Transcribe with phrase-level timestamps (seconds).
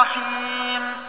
[0.00, 1.06] رحيم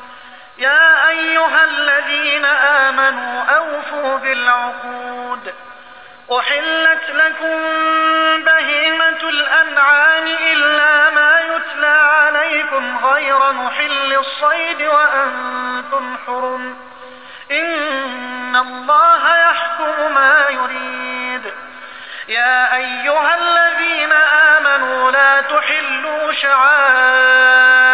[0.58, 5.54] يا أيها الذين آمنوا أوفوا بالعقود.
[6.32, 7.60] أحلت لكم
[8.44, 16.78] بهيمة الأنعام إلا ما يتلى عليكم غير محل الصيد وأنتم حرم.
[17.52, 21.54] إن الله يحكم ما يريد.
[22.28, 24.14] يا أيها الذين
[24.58, 27.87] آمنوا لا تحلوا شعائر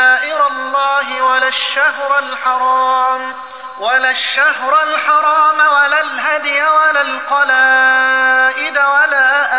[0.54, 3.36] الله ولا الشهر الحرام
[3.80, 9.50] ولا الشهر الحرام ولا الهدي ولا القلائد ولا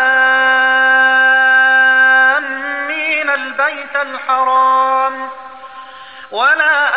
[2.37, 5.29] آمين البيت الحرام
[6.31, 6.89] ولا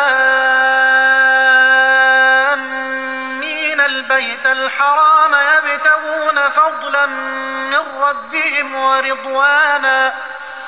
[2.53, 5.35] آمين البيت الحرام.
[5.35, 10.13] يبتغون فضلا من ربهم ورضوانا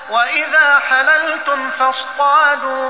[0.09, 2.89] وإذا حللتم فاصطادوا.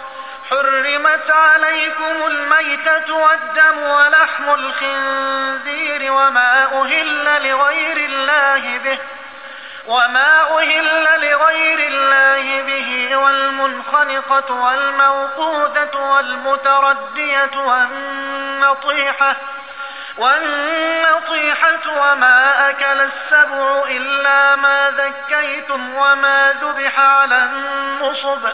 [0.51, 8.99] حرمت عليكم الميتة والدم ولحم الخنزير وما أهل لغير الله به
[9.87, 19.35] وما أهل لغير الله به والمنخنقة والموقودة والمتردية والنطيحة
[20.17, 28.49] والنطيحة وما أكل السبع إلا ما ذكيتم وما ذبح على النصب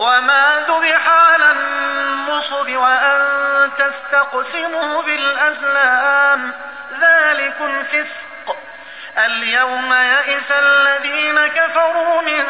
[0.00, 6.52] وما ذبح على النصب وأن تستقسموا بالأزلام
[7.00, 8.56] ذلكم فسق
[9.18, 12.44] اليوم يئس الذين كفروا من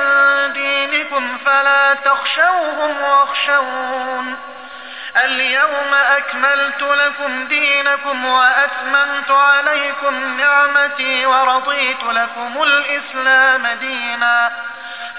[0.53, 4.37] دينكم فلا تخشوهم واخشون
[5.25, 14.51] اليوم أكملت لكم دينكم وأتممت عليكم نعمتي ورضيت لكم الإسلام دينا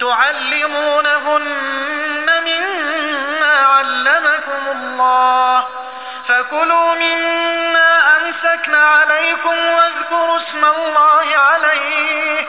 [0.00, 1.46] تعلمونهن
[2.46, 5.66] مما علمكم الله.
[6.28, 12.46] فكلوا مما أمسكن عليكم واذكروا اسم الله عليه.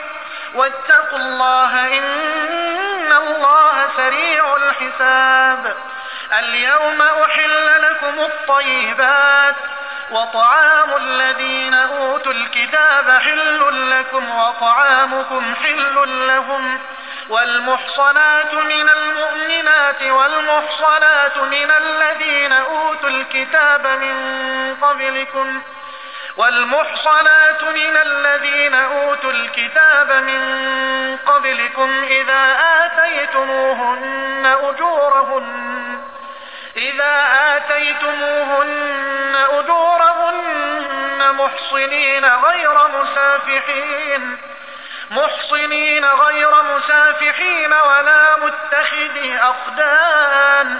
[0.54, 5.76] واتقوا الله إن الله سريع الحساب.
[6.38, 9.56] اليوم أحل لكم الطيبات
[10.10, 16.80] وطعام الذين أوتوا الكتاب حل لكم وطعامكم حل لهم
[17.30, 25.62] والمحصنات من المؤمنات والمحصنات من الذين أوتوا الكتاب من قبلكم
[26.36, 30.40] والمحصنات من الذين أوتوا الكتاب من
[31.26, 36.00] قبلكم إذا آتيتموهن أجورهن
[36.76, 37.26] إذا
[37.56, 44.49] آتيتموهن أجورهن محصنين غير مسافحين
[45.10, 50.78] محصنين غير مسافحين ولا متخذي أخدان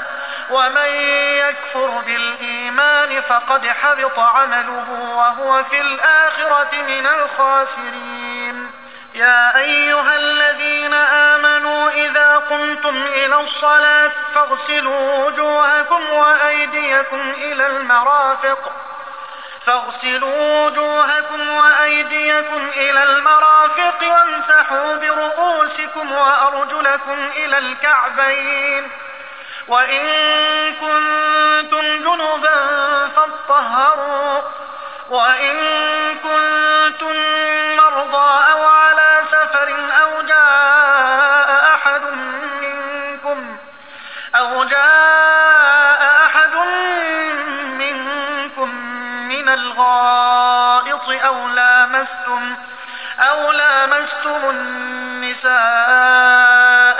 [0.50, 0.90] ومن
[1.36, 8.70] يكفر بالإيمان فقد حبط عمله وهو في الآخرة من الخاسرين.
[9.14, 18.72] يا أيها الذين آمنوا إذا قمتم إلى الصلاة فاغسلوا وجوهكم وأيديكم إلى المرافق.
[19.66, 28.90] فاغسلوا وجوهكم وأيديكم إلى المرافق وامسحوا برؤوسكم وأرجلكم إلى الكعبين.
[29.68, 30.04] وإن
[30.74, 32.56] كنتم جنبا
[33.16, 34.42] فاطهروا.
[35.10, 35.56] وإن
[36.14, 37.14] كنتم
[37.76, 40.89] مرضى أو على سفر أو جاء
[49.80, 52.56] الغائط أو لامستم
[53.20, 55.50] أو لامستم النساء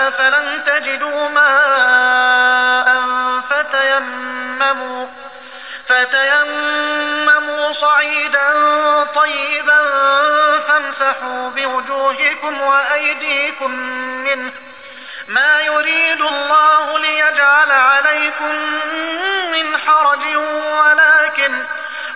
[0.09, 3.01] فلم تجدوا ماء
[3.49, 5.07] فتيمموا
[5.87, 8.53] فتيمموا صعيدا
[9.15, 9.81] طيبا
[10.67, 13.71] فامسحوا بوجوهكم وأيديكم
[14.23, 14.51] منه
[15.27, 18.55] ما يريد الله ليجعل عليكم
[19.51, 21.63] من حرج ولكن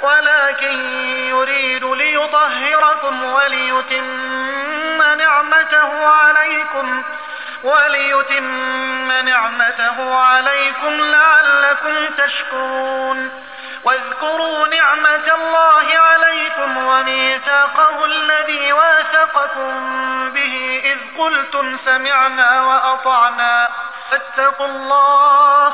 [0.01, 0.79] ولكن
[1.29, 7.03] يريد ليطهركم وليتم نعمته عليكم
[7.63, 13.45] وليتم نعمته عليكم لعلكم تشكرون.
[13.85, 19.73] واذكروا نعمة الله عليكم وميثاقه الذي واثقكم
[20.29, 23.69] به إذ قلتم سمعنا وأطعنا
[24.11, 25.73] فاتقوا الله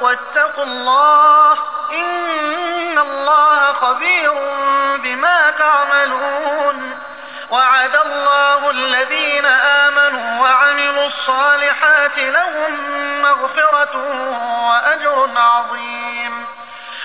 [0.00, 1.52] واتقوا الله
[1.92, 4.32] إن الله خبير
[4.96, 6.98] بما تعملون
[7.50, 12.72] وعد الله الذين آمنوا وعملوا الصالحات لهم
[13.22, 13.96] مغفرة
[14.68, 16.46] وأجر عظيم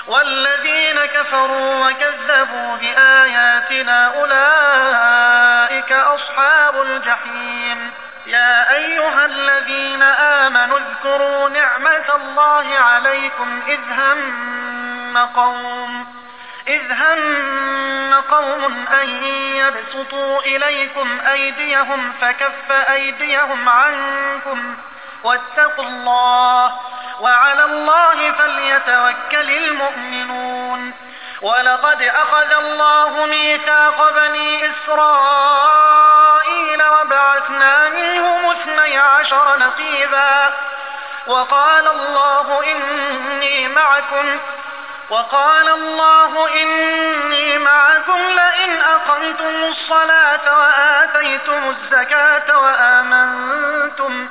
[0.08, 7.92] والذين كفروا وكذبوا بآياتنا أولئك أصحاب الجحيم
[8.28, 16.08] يا أيها الذين آمنوا اذكروا نعمة الله عليكم إذ هم قوم
[16.68, 19.10] إذ هم قوم أن
[19.56, 24.78] يبسطوا إليكم أيديهم فكف أيديهم عنكم
[25.24, 26.72] واتقوا الله
[27.20, 30.94] وعلى الله فليتوكل المؤمنون.
[31.42, 36.37] ولقد أخذ الله ميثاق بني إسرائيل
[37.38, 40.54] وبعثنا منهم اثني عشر نقيبا
[41.28, 44.40] وقال الله إني معكم
[45.10, 54.30] وقال الله إني معكم لئن أقمتم الصلاة وآتيتم الزكاة وآمنتم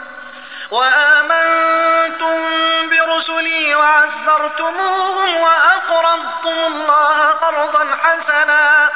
[0.70, 2.42] وآمنتم
[2.90, 8.90] برسلي وعزرتموهم وأقرضتم الله قرضا حسنا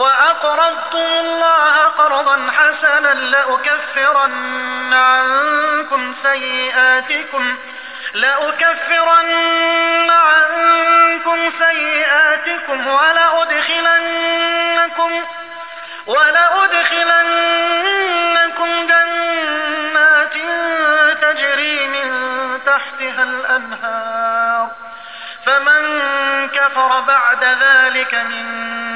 [0.00, 7.58] وأقرضتم الله قرضا حسنا لأكفرن عنكم سيئاتكم
[8.14, 13.90] لأكفرن عنكم سيئاتكم ولأدخلنكم
[16.06, 17.26] ولأدخلنكم
[18.86, 20.34] جنات
[21.22, 22.10] تجري من
[22.66, 24.70] تحتها الأنهار
[25.46, 25.82] فمن
[26.48, 28.89] كفر بعد ذلك منكم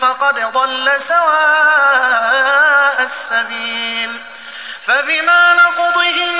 [0.00, 4.20] فقد ضل سواء السبيل.
[4.86, 6.30] فبما نقضهم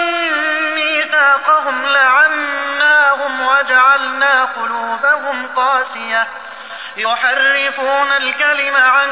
[0.74, 6.26] ميثاقهم لعناهم وجعلنا قلوبهم قاسية.
[6.96, 9.08] يحرفون الكلم عن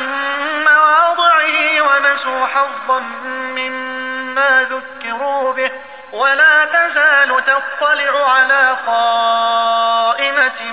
[0.65, 5.71] مواضعه ونسوا حظا مما ذكروا به.
[6.13, 10.73] ولا تزال تطلع على خائنة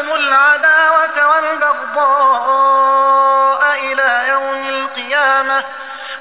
[0.00, 2.80] بينهم العداوة والبغضاء
[3.74, 5.64] إلى يوم القيامة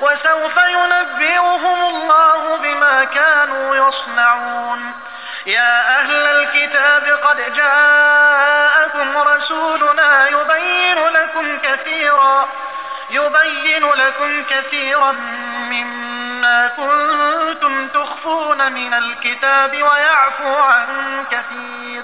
[0.01, 4.93] وسوف ينبئهم الله بما كانوا يصنعون.
[5.45, 12.47] يا أهل الكتاب قد جاءكم رسولنا يبين لكم كثيرا
[13.09, 15.11] يبين لكم كثيرا
[15.71, 22.03] مما كنتم تخفون من الكتاب ويعفو عن كثير.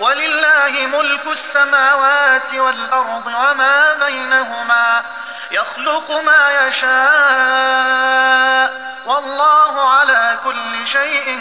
[0.00, 5.02] ولله ملك السماوات والأرض وما بينهما
[5.50, 8.00] يخلق ما يشاء
[9.06, 11.40] والله على كل شيء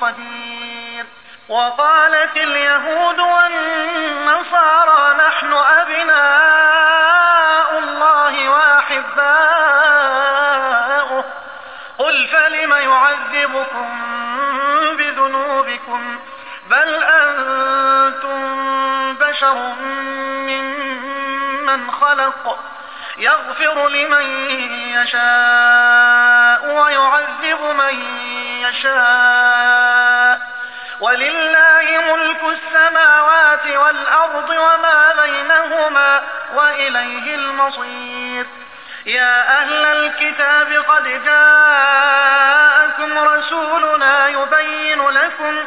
[0.00, 1.06] قدير
[1.48, 6.18] وقالت اليهود والنصارى نحن أبناء
[7.78, 9.48] الله وأحباؤه
[11.98, 13.88] قل فلم يعذبكم
[14.98, 16.18] بذنوبكم
[16.70, 18.38] بل أنتم
[19.14, 19.54] بشر
[20.48, 22.64] ممن خلق
[23.18, 24.50] يغفر لمن
[24.90, 27.94] يشاء ويعذب من
[28.62, 30.40] يشاء.
[31.00, 36.20] ولله ملك السماوات والأرض وما بينهما
[36.54, 38.46] وإليه المصير.
[39.06, 45.66] يا أهل الكتاب قد جاءكم رسولنا يبين لكم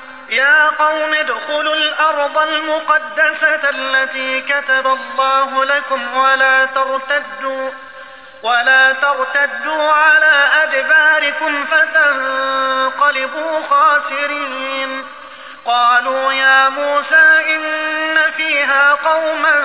[0.31, 7.71] يا قوم ادخلوا الأرض المقدسة التي كتب الله لكم ولا ترتدوا
[8.43, 15.07] ولا ترتدوا على أدباركم فتنقلبوا خاسرين.
[15.65, 19.55] قالوا يا موسى إن فيها قوما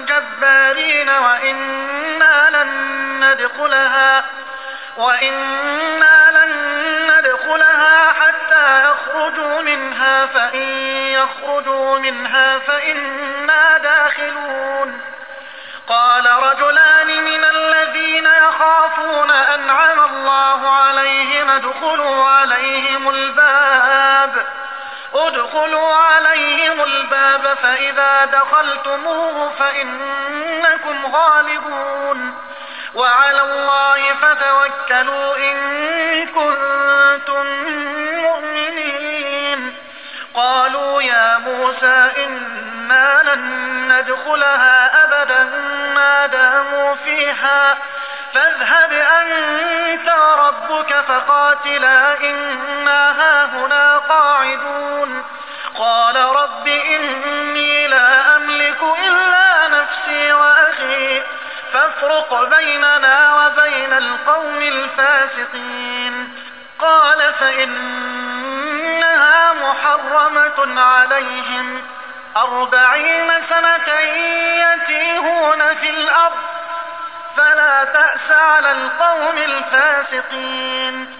[0.00, 2.70] جبارين وإنا لن
[3.20, 4.24] ندخلها
[4.96, 6.52] وإنا لن
[7.10, 10.68] ندخلها حتى يخرجوا منها فإن
[11.08, 15.00] يخرجوا منها فإنا داخلون.
[15.88, 24.46] قال رجلان من الذين يخافون أنعم الله عليهم ادخلوا عليهم الباب.
[25.14, 32.34] ادخلوا عليهم الباب فإذا دخلتموه فإنكم غالبون.
[32.94, 35.56] وعلى الله فتوكلوا إن
[36.26, 37.46] كنتم
[38.16, 39.05] مؤمنين.
[40.36, 45.44] قالوا يا موسى إنا لن ندخلها أبدا
[45.94, 47.78] ما داموا فيها.
[48.34, 55.24] فاذهب أنت وربك فقاتلا إنا هاهنا قاعدون.
[55.74, 61.22] قال رب إني لا أملك إلا نفسي وأخي.
[61.72, 66.34] فافرق بيننا وبين القوم الفاسقين.
[66.78, 67.34] قال
[68.96, 71.82] فإنها محرمة عليهم.
[72.36, 73.98] أربعين سنة
[74.56, 76.38] يتيهون في الأرض.
[77.36, 81.16] فلا تأس على القوم الفاسقين.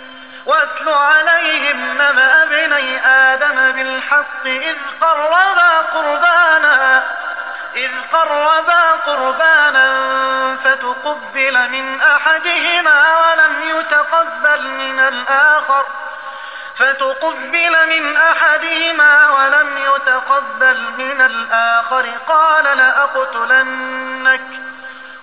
[0.47, 7.02] واتل عليهم نبأ ابني آدم بالحق إذ قربا قربانا
[7.76, 9.87] إذ قربا قربانا
[10.64, 15.87] فتقبل من أحدهما ولم يتقبل من الآخر.
[16.78, 22.06] فتقبل من أحدهما ولم يتقبل من الآخر.
[22.28, 24.40] قال لأقتلنك.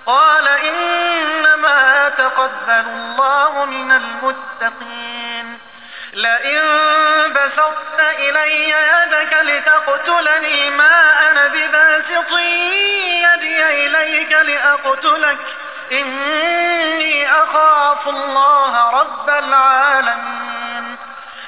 [0.05, 5.59] قال إنما يتقبل الله من المتقين.
[6.13, 6.63] لئن
[7.33, 12.39] بسطت إلي يدك لتقتلني ما أنا بباسط
[13.23, 15.37] يدي إليك لأقتلك.
[15.91, 20.32] إني أخاف الله رب العالمين.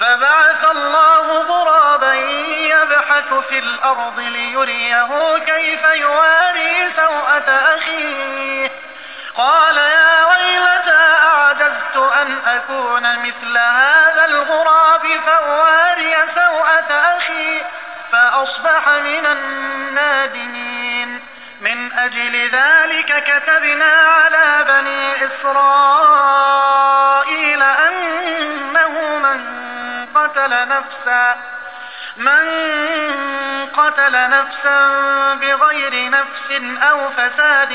[0.00, 8.70] فبعث الله غرابا يبحث في الأرض ليريه كيف يواري سوءة أخيه.
[9.36, 17.64] قال يا ويلتى أعجزت أن أكون مثل هذا الغراب فأواري سوءة أخي
[18.12, 20.68] فأصبح من النادمين.
[21.60, 26.68] من أجل ذلك كتبنا على بني إسرائيل
[27.62, 27.87] من
[30.38, 31.36] قتل نفسا
[32.16, 32.46] من
[33.66, 34.88] قتل نفسا
[35.34, 37.68] بغير نفس أو فساد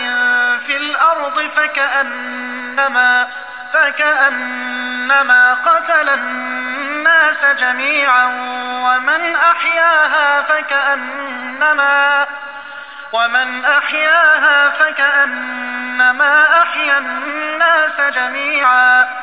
[0.66, 3.28] في الأرض فكأنما
[3.74, 8.26] فكأنما قتل الناس جميعا
[8.84, 12.28] ومن أحياها فكأنما
[13.14, 19.23] ومن أحياها فكأنما أحيا الناس جميعا.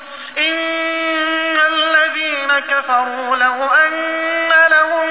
[0.37, 5.09] إن الذين كفروا لو أن لهم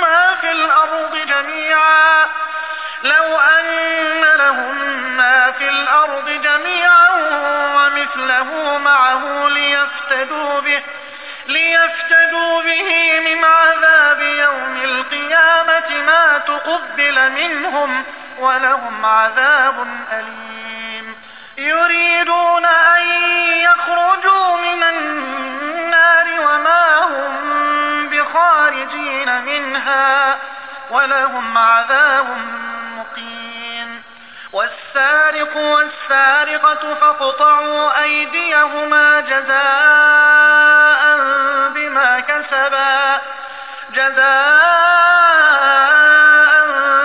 [0.00, 2.26] ما في الأرض جميعا
[3.02, 4.76] لو أن لهم
[5.16, 7.08] ما في الأرض جميعا
[7.74, 10.82] ومثله معه ليفتدوا به
[11.48, 18.04] ليفتدوا به من عذاب يوم القيامة ما تقبل منهم
[18.38, 21.16] ولهم عذاب أليم.
[21.58, 23.02] يريدون أن
[23.88, 30.38] يخرجوا من النار وما هم بخارجين منها
[30.90, 32.26] ولهم عذاب
[32.98, 34.02] مقيم.
[34.52, 39.58] والسارق والسارقة فاقطعوا أيديهما جزاء
[41.74, 43.20] بما كسبا
[43.92, 44.18] جزاء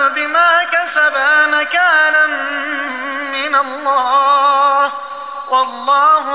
[0.08, 2.26] بما كسبا نكالا
[3.32, 4.92] من الله.
[5.48, 5.83] والله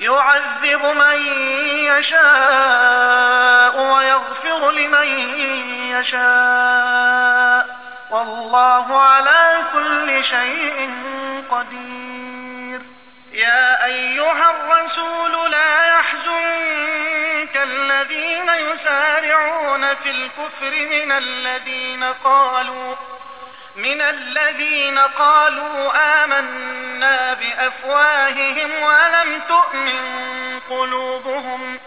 [0.00, 1.26] يعذب من
[1.84, 5.08] يشاء ويغفر لمن
[5.98, 7.80] يشاء.
[8.10, 10.90] والله على كل شيء
[11.50, 12.80] قدير.
[13.32, 22.94] يا أيها الرسول لا يحزنك الذين يسارعون في الكفر من الذين قالوا
[23.76, 25.92] من الذين قالوا
[26.24, 31.78] آمنا بأفواههم ولم تؤمن قلوبهم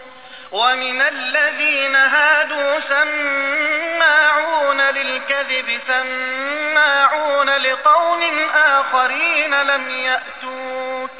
[0.52, 11.10] ومن الذين هادوا سماعون للكذب سماعون لقوم آخرين لم يأتوك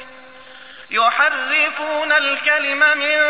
[0.90, 3.20] يحرفون الكلم من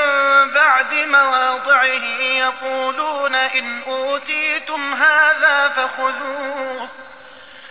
[0.51, 6.89] بعد مواضعه يقولون إن أوتيتم هذا فخذوه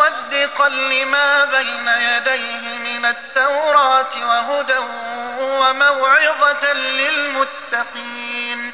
[0.00, 4.78] ومصدقا لما بين يديه من التوراة وهدى
[5.40, 8.72] وموعظة للمتقين.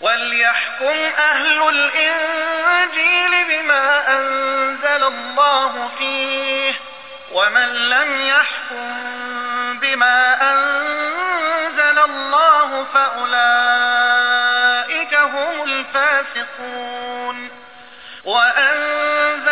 [0.00, 6.74] وليحكم أهل الإنجيل بما أنزل الله فيه
[7.32, 13.94] ومن لم يحكم بما أنزل الله فأولئك
[15.14, 17.50] هم الفاسقون.
[18.24, 19.51] وأنزلنا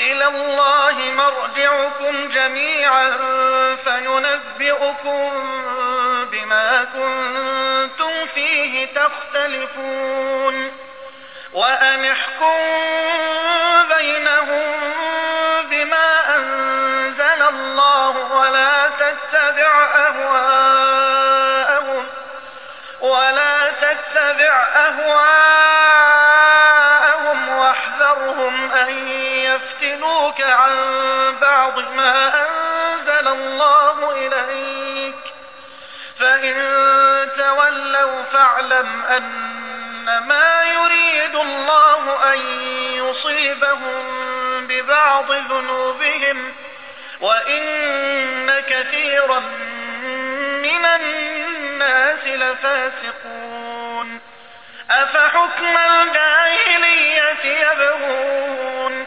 [0.00, 3.16] إلى الله مرجعكم جميعا
[3.84, 5.30] فينبئكم
[6.30, 10.72] بما كنتم فيه تختلفون.
[11.52, 12.58] وأن احكم
[13.98, 14.72] بينهم
[15.70, 19.65] بما أنزل الله ولا تتبع
[33.26, 35.14] أنزل الله إليك.
[36.20, 36.54] فإن
[37.36, 42.38] تولوا فاعلم أنما يريد الله أن
[42.92, 44.04] يصيبهم
[44.66, 46.54] ببعض ذنوبهم
[47.20, 49.38] وإن كثيرا
[50.62, 54.20] من الناس لفاسقون.
[54.90, 59.06] أفحكم الجاهلية يبغون؟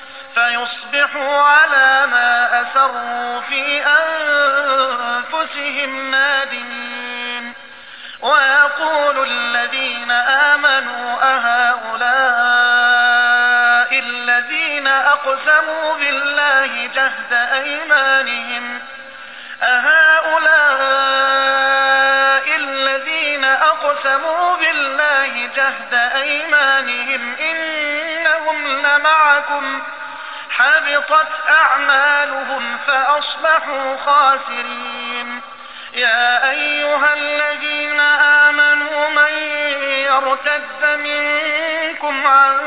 [0.35, 3.83] فيصبحوا على ما أسروا في
[5.33, 7.53] أنفسهم نادمين.
[8.21, 12.31] ويقول الذين آمنوا أهؤلاء
[13.99, 18.81] الذين أقسموا بالله جهد أيمانهم؟
[19.63, 20.91] أهؤلاء
[22.55, 29.81] الذين أقسموا بالله جهد أيمانهم إنهم لمعكم.
[30.61, 35.41] حبطت أعمالهم فأصبحوا خاسرين.
[35.93, 39.33] يا أيها الذين آمنوا من
[40.05, 42.57] يرتد منكم عن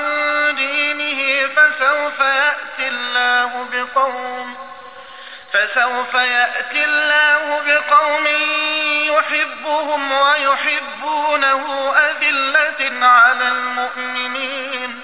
[0.56, 4.56] دينه فسوف يأتي الله بقوم
[5.52, 8.26] فسوف يأتي الله بقوم
[9.04, 15.03] يحبهم ويحبونه أذلة على المؤمنين.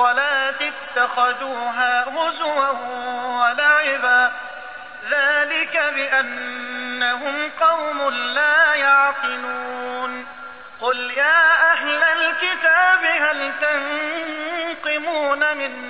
[0.00, 0.54] الصلاة
[0.96, 2.68] اتخذوها هزوا
[3.40, 4.32] ولعبا.
[5.10, 10.26] ذلك بأنهم قوم لا يعقلون.
[10.80, 15.89] قل يا أهل الكتاب هل تنقمون منا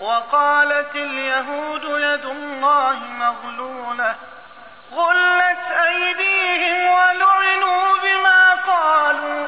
[0.00, 4.14] وقالت اليهود يد الله مغلولة.
[4.92, 9.46] غلت أيديهم ولعنوا بما قالوا.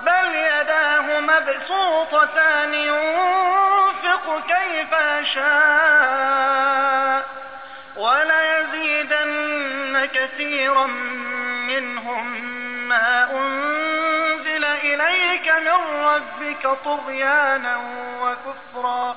[0.00, 6.58] بل يداه مبسوطتان ينفق كيف يشاء
[7.96, 9.48] وليزيدن
[10.14, 10.86] كثيرا
[11.66, 12.26] منهم
[12.88, 17.76] ما أنزل إليك من ربك طغيانا
[18.22, 19.16] وكفرا.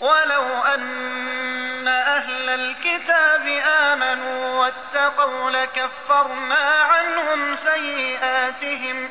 [0.00, 9.08] ولو أن أهل الكتاب آمنوا واتقوا لكفرنا عنهم سيئاتهم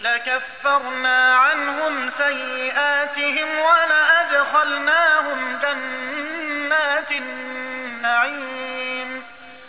[0.00, 9.22] لكفرنا عنهم سيئاتهم ولأدخلناهم جنات النعيم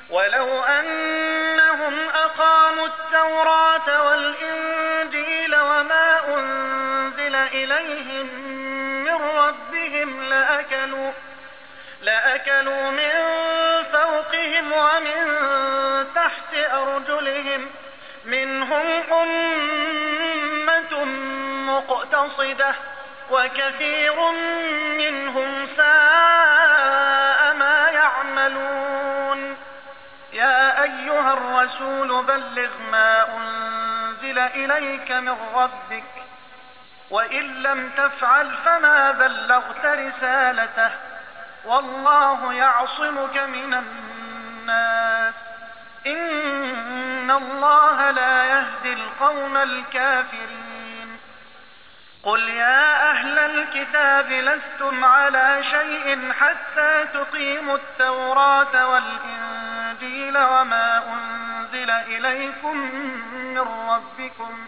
[0.10, 8.41] ولو أنهم أقاموا التوراة والإنجيل وما أنزل إليهم
[9.52, 11.12] ربهم لأكلوا
[12.02, 13.12] لأكلوا من
[13.94, 15.38] فوقهم ومن
[16.16, 17.70] تحت أرجلهم.
[18.26, 21.04] منهم أمة
[21.74, 22.76] مقتصدة
[23.32, 24.32] وكثير
[24.98, 29.58] منهم ساء ما يعملون.
[30.34, 36.31] يا أيها الرسول بلغ ما أنزل إليك من ربك
[37.12, 40.92] وإن لم تفعل فما بلغت رسالته
[41.66, 45.34] والله يعصمك من الناس.
[46.08, 51.18] إن الله لا يهدي القوم الكافرين.
[52.24, 62.78] قل يا أهل الكتاب لستم على شيء حتى تقيموا التوراة والإنجيل وما أنزل إليكم
[63.34, 64.68] من ربكم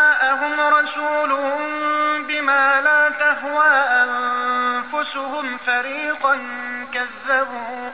[0.21, 1.29] جاءهم رسول
[2.23, 3.67] بما لا تهوى
[4.03, 6.39] أنفسهم فريقا
[6.93, 7.91] كذبوا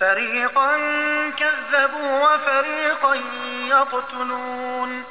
[0.00, 0.76] فريقا
[1.38, 3.14] كذبوا وفريقا
[3.68, 5.04] يقتلون.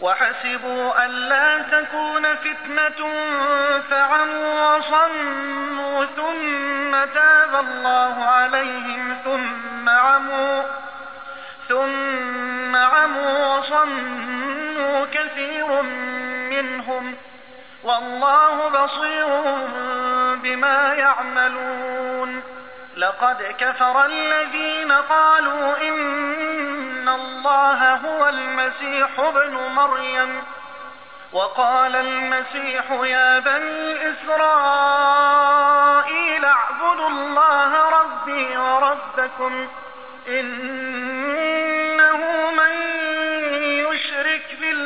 [0.00, 3.10] وحسبوا ألا تكون فتنة
[3.90, 10.62] فعموا وصموا ثم تاب الله عليهم ثم عموا
[11.68, 14.35] ثم عموا وصموا
[15.12, 15.82] كثير
[16.50, 17.14] منهم
[17.84, 19.26] والله بصير
[20.42, 22.42] بما يعملون.
[22.96, 30.42] لقد كفر الذين قالوا إن الله هو المسيح ابن مريم
[31.32, 35.36] وقال المسيح يا بني إسرائيل
[36.44, 39.68] اعبدوا الله ربي وربكم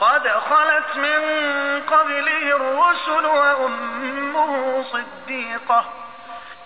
[0.00, 1.20] قد خلت من
[1.86, 5.84] قبله الرسل وأمه صديقة.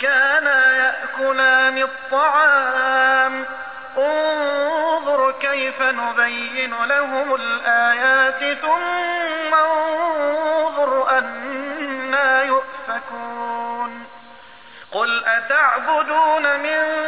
[0.01, 3.47] كانا يأكلان الطعام.
[3.99, 14.07] انظر كيف نبين لهم الآيات ثم انظر أنا يؤفكون.
[14.93, 17.08] قل أتعبدون من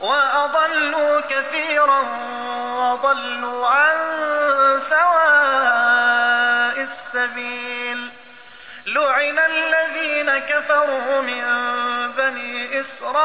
[0.00, 2.00] وأضلوا كثيرا
[2.78, 3.96] وضلوا عن
[4.90, 8.10] سواء السبيل.
[8.86, 11.44] لعن الذين كفروا من
[12.16, 13.20] بني إسرائيل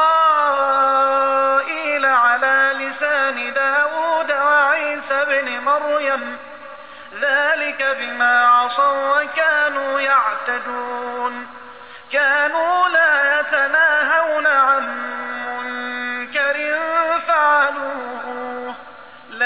[2.06, 6.38] على لسان داود وعيسى بن مريم.
[7.20, 11.46] ذلك بما عصوا وكانوا يعتدون.
[12.12, 15.15] كانوا لا يتناهون عن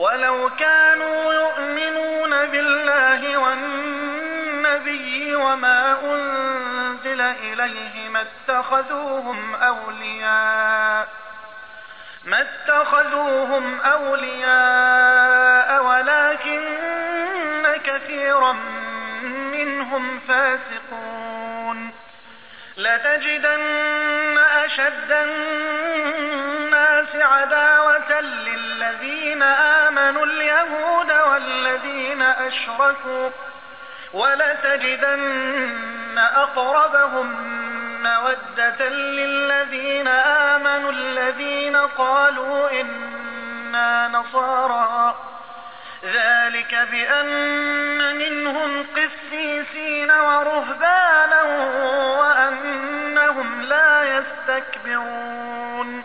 [0.00, 11.08] ولو كانوا يؤمنون بالله والنبي وما أنزل إليه ما اتخذوهم أولياء
[12.24, 16.62] ما اتخذوهم أولياء ولكن
[17.84, 18.52] كثيرا
[19.52, 21.90] منهم فاسقون.
[22.76, 28.20] لتجدن أشد الناس عداوة
[29.00, 33.30] للذين آمنوا اليهود والذين أشركوا
[34.12, 35.58] ولتجدن
[36.18, 37.36] أقربهم
[38.02, 45.14] مودة للذين آمنوا الذين قالوا إنا نصارى.
[46.04, 51.42] ذلك بأن منهم قسيسين ورهبانا
[52.20, 56.04] وأنهم لا يستكبرون.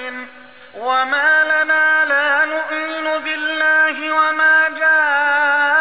[0.75, 5.71] وما لنا لا نؤمن بالله وما جاءنا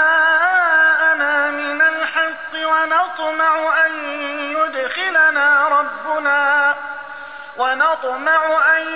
[1.50, 3.92] من الحق ونطمع أن
[4.52, 6.74] يدخلنا ربنا
[7.56, 8.86] ونطمع أن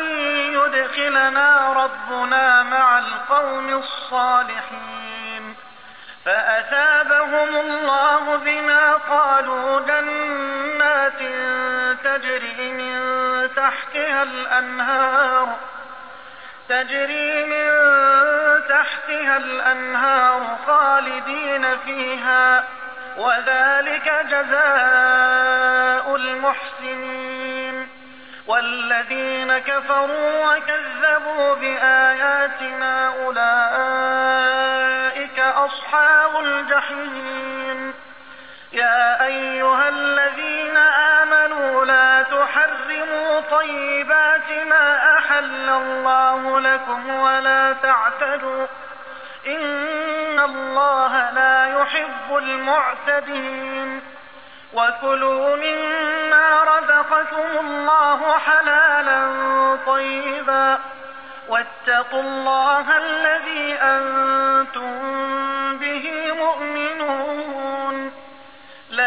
[0.52, 5.54] يدخلنا ربنا مع القوم الصالحين
[6.24, 11.18] فأثابهم الله بما قالوا جنات
[12.04, 12.94] تجري من
[13.56, 15.56] تحتها الأنهار
[16.68, 17.70] تجري من
[18.68, 22.64] تحتها الأنهار خالدين فيها
[23.16, 27.88] وذلك جزاء المحسنين.
[28.46, 33.58] والذين كفروا وكذبوا بآياتنا أولئك
[35.38, 37.94] أصحاب الجحيم.
[38.72, 41.13] يا أيها الذين آمنوا
[43.54, 48.66] طيبات ما أحل الله لكم ولا تعتدوا
[49.46, 54.00] إن الله لا يحب المعتدين
[54.74, 59.28] وكلوا مما رزقكم الله حلالا
[59.86, 60.78] طيبا
[61.48, 64.98] واتقوا الله الذي أنتم
[65.78, 67.83] به مؤمنون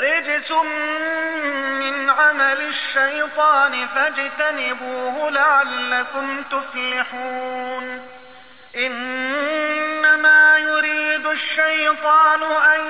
[0.00, 0.50] رجس
[1.80, 8.08] من عمل الشيطان فاجتنبوه لعلكم تفلحون.
[8.76, 12.80] إنما يريد الشيطان أن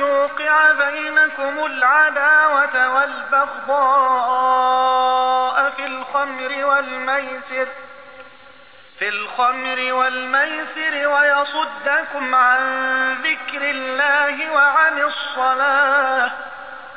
[0.00, 4.10] يوقع بينكم العداوة والبغضاء
[5.70, 7.66] في الخمر والميسر
[8.98, 12.62] في الخمر والميسر ويصدكم عن
[13.14, 16.30] ذكر الله وعن الصلاة.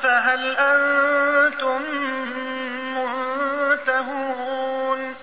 [0.03, 1.81] فهل أنتم
[2.95, 5.15] منتهون؟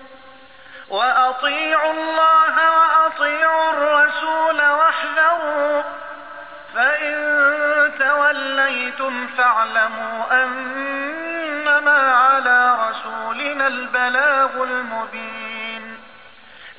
[0.89, 5.83] وأطيعوا الله وأطيعوا الرسول واحذروا
[6.75, 7.15] فإن
[7.99, 15.50] توليتم فاعلموا أنما على رسولنا البلاغ المبين.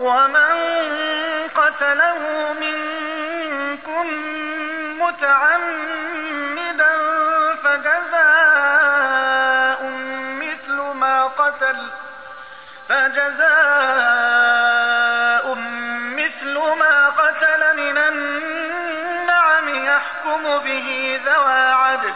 [0.00, 0.54] ومن
[1.54, 4.06] قتله منكم
[5.00, 6.92] متعمدا
[7.64, 9.00] فجزاء
[10.40, 11.90] مثل ما قتل
[12.88, 13.90] فجزاء
[16.16, 22.14] مثل ما قتل من النعم يحكم به ذوى عدل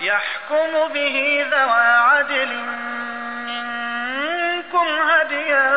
[0.00, 2.52] يحكم به ذوى عدل
[3.46, 5.76] منكم هديا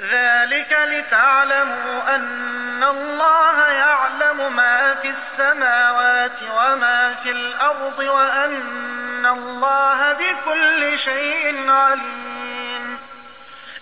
[0.00, 11.70] ذلك لتعلموا أن الله يعلم ما في السماوات وما في الأرض وأن الله بكل شيء
[11.70, 12.98] عليم.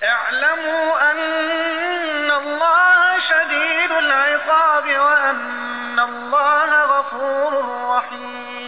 [0.05, 7.53] اعلموا أن الله شديد العقاب وأن الله غفور
[7.97, 8.68] رحيم.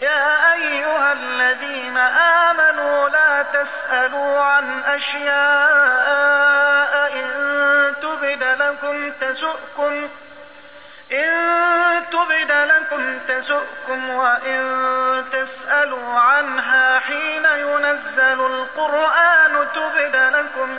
[0.00, 1.96] يا أيها الذين
[2.46, 6.28] آمنوا لا تسألوا عن أشياء
[7.12, 10.08] إن تبد لكم تسؤكم
[11.12, 20.78] إن تبد لكم تسؤكم وإن تسألوا عنها حين ينزل القرآن تبد لكم.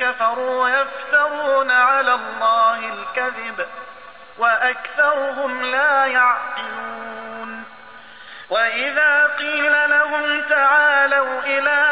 [0.00, 3.66] كفروا يفترون على الله الكذب
[4.38, 7.64] وأكثرهم لا يعقلون.
[8.50, 11.87] وإذا قيل لهم تعالوا إلى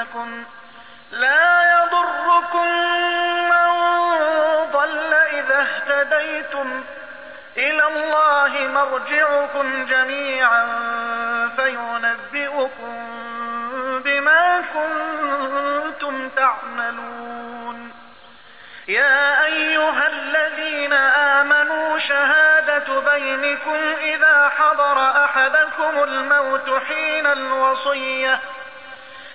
[0.00, 0.44] أنفسكم
[1.10, 2.66] لا يضركم
[3.50, 3.70] من
[4.72, 6.84] ضل إذا اهتديتم
[7.56, 10.66] إلى الله مرجعكم جميعا
[11.56, 13.10] فينبئكم
[14.04, 17.92] بما كنتم تعملون
[18.88, 28.40] يا أيها الذين آمنوا شهادة بينكم إذا حضر أحدكم الموت حين الوصية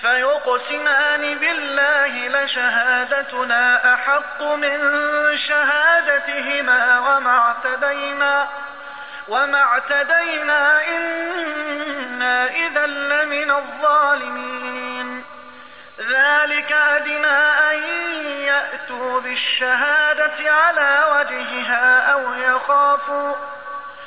[0.00, 4.78] فيقسمان بالله لشهادتنا أحق من
[5.48, 8.48] شهادتهما وما اعتدينا
[9.28, 15.24] وما اعتدينا إنا إذا لمن الظالمين.
[16.00, 17.36] ذلك أدنى
[17.70, 17.82] أن
[18.40, 23.34] يأتوا بالشهادة على وجهها أو يخافوا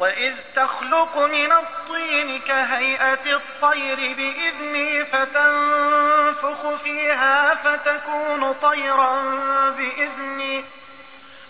[0.00, 9.22] وإذ تخلق من الطين كهيئة الطير بإذني فتنفخ فيها فتكون طيرا
[9.70, 10.64] بإذني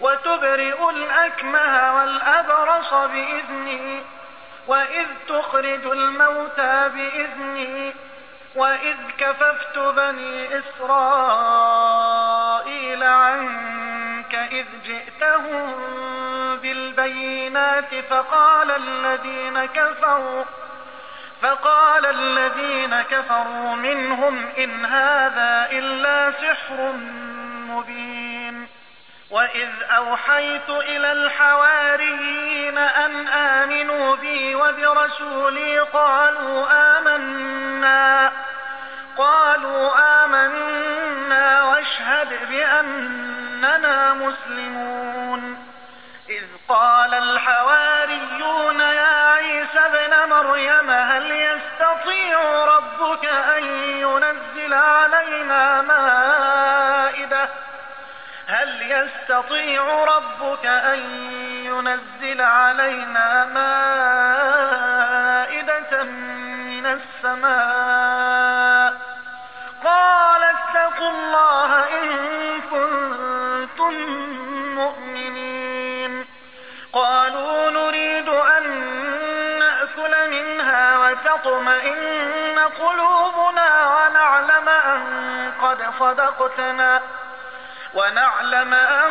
[0.01, 4.03] وتبرئ الأكمه والأبرص بإذني
[4.66, 7.94] وإذ تخرج الموتى بإذني
[8.55, 11.55] وإذ كففت بني إسرائيل
[13.05, 16.20] عنك إذ جئتهم
[16.62, 20.44] بالبينات فقال الذين كفروا
[21.42, 26.92] فقال الذين كفروا منهم إن هذا إلا سحر
[27.68, 28.66] مبين
[29.30, 36.66] وإذ أوحيت إلى الحواريين أن آمنوا بي وبرسولي قالوا
[36.98, 38.32] آمنا
[39.18, 39.90] قالوا
[40.24, 45.70] آمنا واشهد بأننا مسلمون
[46.31, 57.49] إذ قال الحواريون يا عيسى ابن مريم هل يستطيع ربك أن ينزل علينا مائدة؟
[58.47, 60.99] هل يستطيع ربك أن
[61.64, 64.30] ينزل علينا مائدة؟
[82.81, 85.03] قلوبنا ونعلم أن
[85.62, 87.01] قد صدقتنا.
[87.95, 89.11] ونعلم أن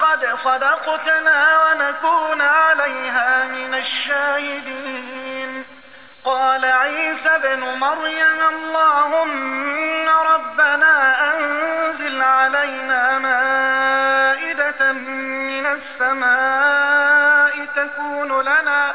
[0.00, 5.64] قد صدقتنا ونكون عليها من الشاهدين.
[6.24, 18.94] قال عيسى بن مريم اللهم ربنا أنزل علينا مائدة من السماء تكون لنا